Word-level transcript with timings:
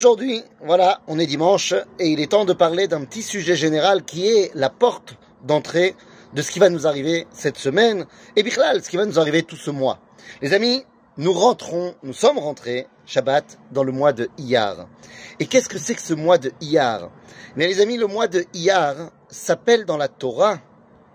Aujourd'hui, 0.00 0.44
voilà, 0.64 1.00
on 1.08 1.18
est 1.18 1.26
dimanche 1.26 1.74
et 1.98 2.06
il 2.06 2.20
est 2.20 2.30
temps 2.30 2.44
de 2.44 2.52
parler 2.52 2.86
d'un 2.86 3.04
petit 3.04 3.20
sujet 3.20 3.56
général 3.56 4.04
qui 4.04 4.28
est 4.28 4.52
la 4.54 4.70
porte 4.70 5.16
d'entrée 5.42 5.96
de 6.34 6.40
ce 6.40 6.52
qui 6.52 6.60
va 6.60 6.70
nous 6.70 6.86
arriver 6.86 7.26
cette 7.32 7.56
semaine 7.58 8.06
et 8.36 8.44
Bichlal, 8.44 8.80
ce 8.80 8.90
qui 8.90 8.96
va 8.96 9.06
nous 9.06 9.18
arriver 9.18 9.42
tout 9.42 9.56
ce 9.56 9.72
mois. 9.72 9.98
Les 10.40 10.54
amis, 10.54 10.84
nous 11.16 11.32
rentrons, 11.32 11.96
nous 12.04 12.12
sommes 12.12 12.38
rentrés, 12.38 12.86
Shabbat, 13.06 13.58
dans 13.72 13.82
le 13.82 13.90
mois 13.90 14.12
de 14.12 14.28
Iyar. 14.38 14.86
Et 15.40 15.46
qu'est-ce 15.46 15.68
que 15.68 15.78
c'est 15.78 15.96
que 15.96 16.00
ce 16.00 16.14
mois 16.14 16.38
de 16.38 16.52
Iyar? 16.60 17.10
Mais 17.56 17.66
les 17.66 17.80
amis, 17.80 17.96
le 17.96 18.06
mois 18.06 18.28
de 18.28 18.44
Iyar 18.54 19.10
s'appelle 19.28 19.84
dans 19.84 19.96
la 19.96 20.06
Torah, 20.06 20.60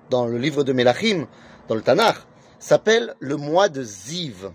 dans 0.10 0.28
le 0.28 0.38
livre 0.38 0.66
de 0.66 0.74
Melachim, 0.74 1.28
dans 1.70 1.76
le 1.76 1.82
Tanakh, 1.82 2.18
s'appelle 2.60 3.16
le 3.22 3.38
mois 3.38 3.70
de 3.70 3.82
Ziv. 3.82 4.52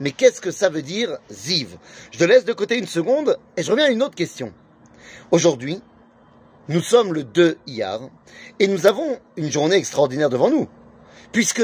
Mais 0.00 0.10
qu'est-ce 0.10 0.40
que 0.40 0.50
ça 0.50 0.68
veut 0.68 0.82
dire 0.82 1.18
Ziv? 1.30 1.76
Je 2.10 2.18
te 2.18 2.24
laisse 2.24 2.44
de 2.44 2.52
côté 2.52 2.76
une 2.78 2.86
seconde 2.86 3.38
et 3.56 3.62
je 3.62 3.70
reviens 3.70 3.86
à 3.86 3.90
une 3.90 4.02
autre 4.02 4.14
question. 4.14 4.52
Aujourd'hui, 5.30 5.80
nous 6.68 6.82
sommes 6.82 7.14
le 7.14 7.24
2 7.24 7.58
Iyar 7.66 8.00
et 8.58 8.68
nous 8.68 8.86
avons 8.86 9.18
une 9.36 9.50
journée 9.50 9.76
extraordinaire 9.76 10.30
devant 10.30 10.50
nous. 10.50 10.68
Puisque 11.32 11.62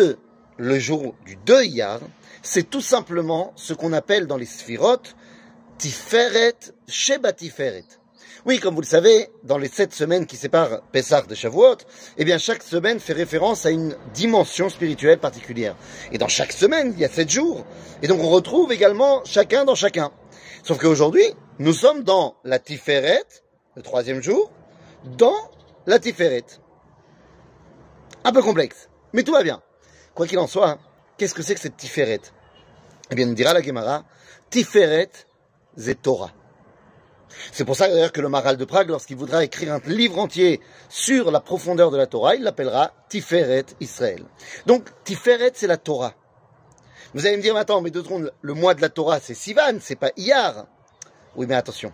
le 0.57 0.79
jour 0.79 1.15
du 1.27 1.37
2 1.37 1.65
Iyar, 1.65 2.01
c'est 2.43 2.69
tout 2.69 2.81
simplement 2.81 3.53
ce 3.57 3.75
qu'on 3.75 3.93
appelle 3.93 4.27
dans 4.27 4.37
les 4.37 4.47
sphirotes 4.47 5.15
Tiferet 5.79 6.57
Sheba 6.89 7.33
Tiferet. 7.33 7.85
Oui, 8.45 8.59
comme 8.59 8.75
vous 8.75 8.81
le 8.81 8.87
savez, 8.87 9.31
dans 9.45 9.57
les 9.57 9.69
sept 9.69 9.95
semaines 9.95 10.27
qui 10.27 10.37
séparent 10.37 10.83
Pessah 10.91 11.23
de 11.23 11.35
Shavuot, 11.35 11.77
eh 12.19 12.25
bien, 12.25 12.39
chaque 12.39 12.65
semaine 12.65 12.99
fait 12.99 13.13
référence 13.13 13.67
à 13.67 13.71
une 13.71 13.97
dimension 14.15 14.69
spirituelle 14.69 15.21
particulière. 15.21 15.77
Et 16.11 16.19
dans 16.19 16.27
chaque 16.27 16.51
semaine, 16.51 16.93
il 16.97 17.01
y 17.01 17.05
a 17.05 17.09
sept 17.09 17.31
jours. 17.31 17.65
Et 18.03 18.09
donc, 18.09 18.21
on 18.21 18.29
retrouve 18.29 18.73
également 18.73 19.23
chacun 19.25 19.65
dans 19.65 19.77
chacun. 19.77 20.11
Sauf 20.65 20.79
qu'aujourd'hui, 20.79 21.23
nous 21.61 21.73
sommes 21.73 22.03
dans 22.03 22.35
la 22.43 22.59
Tiferet, 22.59 23.23
le 23.77 23.83
troisième 23.83 24.21
jour, 24.21 24.51
dans 25.05 25.37
la 25.87 26.01
Tiferet. 26.01 26.45
Un 28.25 28.33
peu 28.33 28.43
complexe, 28.43 28.89
mais 29.13 29.23
tout 29.23 29.33
va 29.33 29.45
bien. 29.45 29.63
Quoi 30.15 30.27
qu'il 30.27 30.41
en 30.41 30.49
soit, 30.49 30.69
hein, 30.69 30.79
qu'est-ce 31.17 31.35
que 31.35 31.45
c'est 31.45 31.55
que 31.55 31.61
cette 31.61 31.77
Tiferet? 31.77 32.23
Eh 33.13 33.15
bien, 33.15 33.27
nous 33.27 33.35
dira 33.35 33.53
la 33.53 33.63
Gemara, 33.63 34.05
Tiferet, 34.51 35.11
c'est. 35.77 36.09
C'est 37.53 37.65
pour 37.65 37.77
ça 37.77 37.89
d'ailleurs 37.89 38.13
que 38.13 38.21
le 38.21 38.29
Maral 38.29 38.57
de 38.57 38.65
Prague, 38.65 38.89
lorsqu'il 38.89 39.17
voudra 39.17 39.45
écrire 39.45 39.75
un 39.75 39.81
livre 39.87 40.19
entier 40.19 40.61
sur 40.89 41.31
la 41.31 41.41
profondeur 41.41 41.91
de 41.91 41.97
la 41.97 42.07
Torah, 42.07 42.35
il 42.35 42.43
l'appellera 42.43 42.93
Tiferet 43.09 43.67
Israël. 43.81 44.25
Donc 44.67 44.89
Tiferet, 45.05 45.53
c'est 45.55 45.67
la 45.67 45.77
Torah. 45.77 46.15
Vous 47.15 47.27
allez 47.27 47.37
me 47.37 47.43
dire, 47.43 47.53
mais 47.53 47.61
attends, 47.61 47.83
mais 47.83 47.91
deux 47.91 48.03
secondes, 48.03 48.33
le 48.41 48.55
mois 48.55 48.75
de 48.75 48.81
la 48.81 48.89
Torah, 48.89 49.21
c'est 49.21 49.35
Sivan, 49.35 49.79
c'est 49.81 49.97
pas 49.97 50.13
Iyar. 50.17 50.67
Oui, 51.37 51.47
mais 51.47 51.55
attention. 51.55 51.93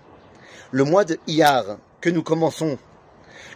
Le 0.71 0.85
mois 0.85 1.05
de 1.05 1.19
Iyar 1.27 1.79
que 2.01 2.11
nous 2.11 2.23
commençons, 2.23 2.79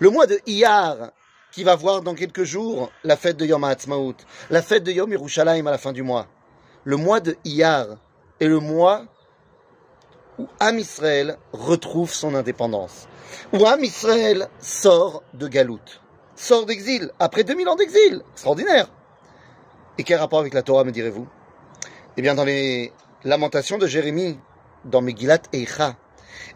le 0.00 0.10
mois 0.10 0.26
de 0.26 0.40
Iyar 0.46 1.12
qui 1.52 1.62
va 1.62 1.76
voir 1.76 2.02
dans 2.02 2.14
quelques 2.14 2.44
jours 2.44 2.90
la 3.04 3.16
fête 3.16 3.36
de 3.36 3.44
Yom 3.44 3.62
HaAtzmaut, 3.62 4.16
la 4.50 4.62
fête 4.62 4.82
de 4.82 4.90
Yom 4.90 5.12
Yerushalayim 5.12 5.66
à 5.66 5.70
la 5.70 5.78
fin 5.78 5.92
du 5.92 6.02
mois. 6.02 6.26
Le 6.84 6.96
mois 6.96 7.20
de 7.20 7.36
Iyar 7.44 7.98
est 8.40 8.48
le 8.48 8.58
mois 8.58 9.04
où 10.38 10.46
Am 10.60 10.78
Israël 10.78 11.38
retrouve 11.52 12.12
son 12.12 12.34
indépendance, 12.34 13.08
où 13.52 13.66
Am 13.66 13.82
Israël 13.82 14.48
sort 14.60 15.22
de 15.34 15.48
Galout, 15.48 15.80
sort 16.36 16.66
d'exil, 16.66 17.10
après 17.18 17.44
2000 17.44 17.68
ans 17.68 17.76
d'exil, 17.76 18.22
extraordinaire. 18.32 18.88
Et 19.98 20.04
quel 20.04 20.18
rapport 20.18 20.40
avec 20.40 20.54
la 20.54 20.62
Torah, 20.62 20.84
me 20.84 20.90
direz-vous? 20.90 21.28
Eh 22.16 22.22
bien, 22.22 22.34
dans 22.34 22.44
les 22.44 22.92
lamentations 23.24 23.78
de 23.78 23.86
Jérémie, 23.86 24.38
dans 24.84 25.02
Megillat 25.02 25.42
Eicha, 25.52 25.96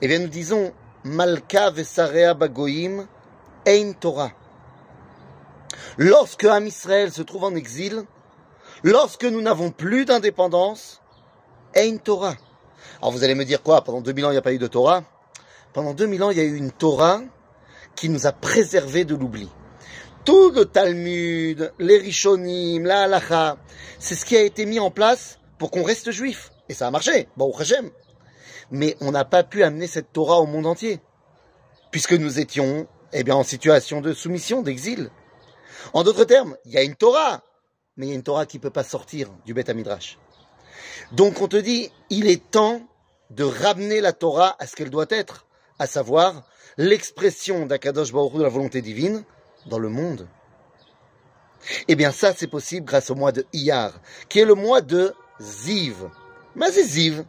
eh 0.01 0.09
bien, 0.09 0.19
nous 0.19 0.29
disons 0.29 0.73
Malka 1.05 1.71
vesarea 1.71 2.35
bagoim 2.35 3.07
ein 3.67 3.93
Torah. 3.93 4.33
Lorsque 5.99 6.45
Am 6.45 6.67
Israël 6.67 7.13
se 7.13 7.23
trouve 7.23 7.45
en 7.45 7.55
exil, 7.55 8.05
lorsque 8.83 9.25
nous 9.25 9.41
n'avons 9.41 9.71
plus 9.71 10.05
d'indépendance, 10.05 11.00
ein 11.75 11.99
Torah. 11.99 12.34
Alors 13.01 13.13
vous 13.13 13.25
allez 13.25 13.35
me 13.35 13.45
dire 13.45 13.63
quoi 13.63 13.83
Pendant 13.83 14.01
2000 14.01 14.27
ans, 14.27 14.31
il 14.31 14.35
n'y 14.35 14.39
a 14.39 14.43
pas 14.43 14.53
eu 14.53 14.59
de 14.59 14.67
Torah? 14.67 15.05
Pendant 15.73 15.95
2000 15.95 16.23
ans, 16.23 16.31
il 16.31 16.39
y 16.39 16.41
a 16.41 16.45
eu 16.45 16.57
une 16.57 16.73
Torah 16.73 17.21
qui 17.95 18.09
nous 18.09 18.27
a 18.27 18.33
préservés 18.33 19.05
de 19.05 19.15
l'oubli. 19.15 19.49
Tout 20.25 20.51
le 20.51 20.65
Talmud, 20.65 21.73
les 21.79 21.99
Rishonim, 21.99 22.85
la 22.85 23.03
Halacha, 23.03 23.59
c'est 23.99 24.15
ce 24.15 24.25
qui 24.25 24.37
a 24.37 24.43
été 24.43 24.67
mis 24.67 24.81
en 24.81 24.91
place 24.91 25.39
pour 25.59 25.71
qu'on 25.71 25.83
reste 25.83 26.11
juif. 26.11 26.51
Et 26.69 26.75
ça 26.75 26.87
a 26.87 26.91
marché, 26.91 27.29
bon, 27.37 27.53
Hashem. 27.57 27.91
Mais 28.71 28.97
on 29.01 29.13
n'a 29.13 29.25
pas 29.25 29.45
pu 29.45 29.63
amener 29.63 29.87
cette 29.87 30.13
Torah 30.13 30.41
au 30.41 30.47
monde 30.47 30.67
entier. 30.67 31.01
Puisque 31.91 32.13
nous 32.13 32.41
étions, 32.41 32.89
eh 33.13 33.23
bien, 33.23 33.37
en 33.37 33.45
situation 33.45 34.01
de 34.01 34.13
soumission, 34.13 34.63
d'exil. 34.63 35.11
En 35.93 36.03
d'autres 36.03 36.25
termes, 36.25 36.57
il 36.65 36.73
y 36.73 36.79
a 36.79 36.83
une 36.83 36.97
Torah, 36.97 37.43
mais 37.97 38.07
il 38.07 38.09
y 38.09 38.13
a 38.13 38.17
une 38.17 38.23
Torah 38.23 38.47
qui 38.47 38.57
ne 38.57 38.63
peut 38.63 38.71
pas 38.71 38.83
sortir 38.83 39.31
du 39.45 39.55
Beth 39.55 39.71
Midrash. 39.71 40.19
Donc 41.12 41.41
on 41.41 41.48
te 41.48 41.56
dit, 41.56 41.91
il 42.10 42.28
est 42.28 42.50
temps 42.50 42.82
de 43.31 43.44
ramener 43.44 44.00
la 44.00 44.12
Torah 44.12 44.56
à 44.59 44.66
ce 44.66 44.76
qu'elle 44.76 44.91
doit 44.91 45.06
être, 45.10 45.47
à 45.78 45.87
savoir 45.87 46.44
l'expression 46.76 47.66
d'Akadosh 47.66 48.12
Baruch 48.12 48.34
de 48.34 48.42
la 48.42 48.48
volonté 48.48 48.82
divine 48.82 49.25
dans 49.66 49.78
le 49.78 49.88
monde. 49.88 50.28
Eh 51.88 51.97
bien 51.97 52.12
ça 52.12 52.32
c'est 52.37 52.47
possible 52.47 52.87
grâce 52.87 53.10
au 53.10 53.14
mois 53.14 53.32
de 53.32 53.47
Iyar, 53.53 54.00
qui 54.28 54.41
est 54.41 54.44
le 54.44 54.54
mois 54.54 54.81
de 54.81 55.14
Ziv. 55.41 56.09
Mais 56.54 56.70
c'est 56.70 56.84
Ziv. 56.84 57.25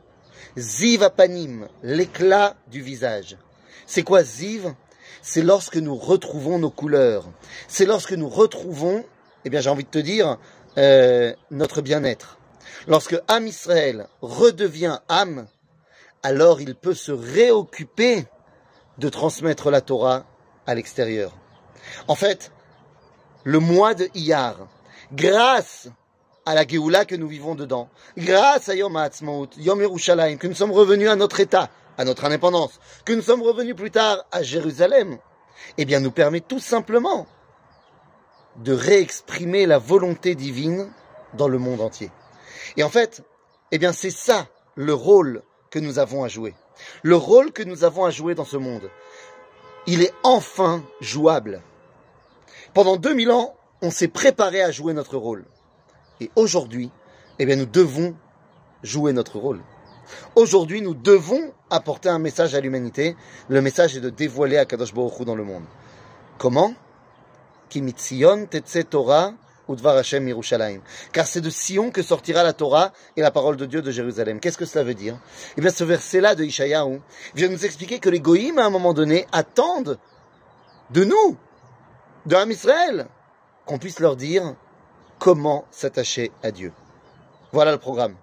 Ziv 0.58 1.04
apanim, 1.04 1.68
l'éclat 1.84 2.56
du 2.68 2.82
visage. 2.82 3.38
C'est 3.86 4.04
quoi 4.04 4.24
Ziv? 4.24 4.74
C'est 5.22 5.42
lorsque 5.42 5.78
nous 5.78 5.96
retrouvons 5.96 6.60
nos 6.60 6.70
couleurs. 6.70 7.26
C'est 7.68 7.86
lorsque 7.86 8.14
nous 8.14 8.30
retrouvons, 8.30 9.04
eh 9.46 9.50
bien 9.50 9.62
j'ai 9.62 9.70
envie 9.70 9.84
de 9.84 9.90
te 9.90 10.00
dire, 10.00 10.38
euh, 10.78 11.34
notre 11.52 11.82
bien-être. 11.82 12.38
Lorsque 12.88 13.20
Am 13.28 13.48
Israël 13.48 14.08
redevient 14.22 15.00
âme, 15.10 15.48
alors 16.24 16.62
il 16.62 16.76
peut 16.76 16.94
se 16.94 17.12
réoccuper 17.12 18.26
de 18.98 19.10
transmettre 19.10 19.70
la 19.70 19.82
Torah 19.82 20.26
à 20.66 20.76
l'extérieur. 20.76 21.34
En 22.08 22.16
fait, 22.16 22.52
le 23.44 23.60
mois 23.60 23.94
de 23.94 24.10
Iyar, 24.14 24.68
grâce 25.14 25.90
à 26.46 26.56
la 26.56 26.66
Géoula 26.66 27.06
que 27.06 27.16
nous 27.16 27.28
vivons 27.28 27.56
dedans, 27.56 27.90
grâce 28.18 28.70
à 28.70 28.76
Yom 28.76 28.96
HaAtzmaut, 28.96 29.50
Yom 29.58 29.82
Yerushalayim, 29.82 30.38
que 30.38 30.48
nous 30.48 30.56
sommes 30.56 30.72
revenus 30.72 31.10
à 31.10 31.16
notre 31.16 31.40
état, 31.40 31.70
à 31.98 32.06
notre 32.06 32.26
indépendance, 32.26 32.80
que 33.06 33.14
nous 33.14 33.22
sommes 33.22 33.42
revenus 33.42 33.76
plus 33.76 33.92
tard 33.92 34.26
à 34.32 34.44
Jérusalem, 34.44 35.18
eh 35.78 35.86
bien 35.86 36.00
nous 36.00 36.12
permet 36.12 36.42
tout 36.42 36.60
simplement 36.60 37.28
de 38.58 38.74
réexprimer 38.74 39.66
la 39.66 39.78
volonté 39.78 40.36
divine 40.36 40.92
dans 41.34 41.48
le 41.48 41.60
monde 41.60 41.82
entier. 41.82 42.12
Et 42.76 42.84
en 42.84 42.90
fait, 42.90 43.24
eh 43.72 43.78
bien 43.78 43.94
c'est 43.94 44.12
ça 44.12 44.48
le 44.76 44.94
rôle 44.94 45.44
que 45.70 45.80
nous 45.80 46.00
avons 46.00 46.24
à 46.24 46.28
jouer. 46.28 46.54
Le 47.04 47.16
rôle 47.16 47.52
que 47.52 47.64
nous 47.64 47.84
avons 47.84 48.06
à 48.06 48.12
jouer 48.12 48.36
dans 48.36 48.46
ce 48.46 48.58
monde. 48.58 48.90
Il 49.88 50.02
est 50.02 50.14
enfin 50.24 50.84
jouable. 51.02 51.62
Pendant 52.74 52.98
2000 52.98 53.32
ans, 53.32 53.56
on 53.82 53.92
s'est 53.92 54.08
préparé 54.08 54.62
à 54.62 54.72
jouer 54.72 54.94
notre 54.94 55.18
rôle. 55.18 55.46
Et 56.20 56.30
aujourd'hui, 56.36 56.92
eh 57.40 57.46
bien 57.46 57.56
nous 57.56 57.66
devons 57.66 58.16
jouer 58.84 59.14
notre 59.14 59.40
rôle. 59.40 59.62
Aujourd'hui, 60.36 60.82
nous 60.82 60.94
devons 60.94 61.54
apporter 61.70 62.10
un 62.10 62.20
message 62.20 62.56
à 62.56 62.62
l'humanité. 62.62 63.16
Le 63.50 63.62
message 63.62 63.98
est 63.98 64.02
de 64.02 64.10
dévoiler 64.10 64.58
Akadosh 64.58 64.94
Baruch 64.94 65.20
Hu 65.20 65.26
dans 65.26 65.36
le 65.36 65.44
monde. 65.44 65.64
Comment? 66.38 66.74
Kimitzion 67.70 68.46
tetse 68.46 68.80
Torah 68.90 69.34
Udvar 69.68 69.98
Hashem 69.98 70.28
Yerushalayim. 70.28 70.82
Car 71.12 71.28
c'est 71.28 71.42
de 71.42 71.50
Sion 71.50 71.92
que 71.92 72.02
sortira 72.02 72.44
la 72.44 72.54
Torah 72.54 72.94
et 73.16 73.22
la 73.22 73.32
parole 73.32 73.58
de 73.58 73.66
Dieu 73.66 73.82
de 73.82 73.92
Jérusalem. 73.92 74.40
Qu'est-ce 74.40 74.58
que 74.58 74.66
cela 74.66 74.84
veut 74.84 74.94
dire? 74.94 75.20
Eh 75.58 75.62
bien, 75.62 75.70
ce 75.70 75.84
verset-là 75.84 76.36
de 76.36 76.44
Ishayahu 76.44 77.02
vient 77.36 77.50
nous 77.50 77.66
expliquer 77.66 78.00
que 78.00 78.10
les 78.10 78.20
Goïms, 78.20 78.60
à 78.60 78.66
un 78.66 78.70
moment 78.70 78.94
donné, 78.94 79.26
attendent 79.32 79.98
de 80.92 81.04
nous, 81.04 81.38
de 82.26 82.52
Israël, 82.52 83.08
qu'on 83.66 83.78
puisse 83.78 84.00
leur 84.00 84.16
dire 84.16 84.56
comment 85.20 85.66
s'attacher 85.72 86.32
à 86.44 86.52
Dieu. 86.52 86.72
Voilà 87.52 87.72
le 87.72 87.78
programme. 87.78 88.16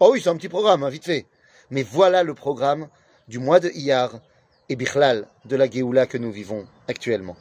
Oh 0.00 0.10
oui, 0.12 0.20
c'est 0.22 0.30
un 0.30 0.36
petit 0.36 0.48
programme, 0.48 0.82
hein, 0.82 0.88
vite 0.88 1.04
fait. 1.04 1.26
Mais 1.70 1.82
voilà 1.82 2.22
le 2.22 2.34
programme 2.34 2.88
du 3.26 3.38
mois 3.38 3.60
de 3.60 3.70
Iyar 3.70 4.20
et 4.68 4.76
Bichlal 4.76 5.28
de 5.44 5.56
la 5.56 5.68
Géoula 5.68 6.06
que 6.06 6.18
nous 6.18 6.30
vivons 6.30 6.66
actuellement. 6.88 7.36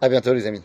À 0.00 0.08
bientôt 0.08 0.32
les 0.32 0.46
amis. 0.46 0.62